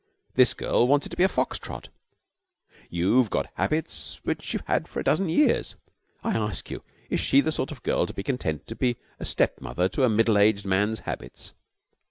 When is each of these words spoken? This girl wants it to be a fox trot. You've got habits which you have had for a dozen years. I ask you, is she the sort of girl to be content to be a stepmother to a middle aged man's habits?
This 0.33 0.55
girl 0.55 0.87
wants 0.87 1.05
it 1.05 1.09
to 1.09 1.15
be 1.15 1.21
a 1.21 1.29
fox 1.29 1.59
trot. 1.59 1.89
You've 2.89 3.29
got 3.29 3.51
habits 3.53 4.19
which 4.23 4.51
you 4.51 4.57
have 4.61 4.65
had 4.65 4.87
for 4.87 4.99
a 4.99 5.03
dozen 5.03 5.29
years. 5.29 5.75
I 6.23 6.35
ask 6.35 6.71
you, 6.71 6.81
is 7.11 7.19
she 7.19 7.39
the 7.39 7.51
sort 7.51 7.71
of 7.71 7.83
girl 7.83 8.07
to 8.07 8.13
be 8.15 8.23
content 8.23 8.65
to 8.65 8.75
be 8.75 8.97
a 9.19 9.25
stepmother 9.25 9.87
to 9.89 10.03
a 10.03 10.09
middle 10.09 10.39
aged 10.39 10.65
man's 10.65 11.01
habits? 11.01 11.53